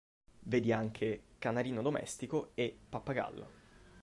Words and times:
Vedi 0.39 0.71
anche: 0.71 1.25
Canarino 1.37 1.83
domestico 1.83 2.53
e 2.55 2.75
Pappagallo 2.89 3.45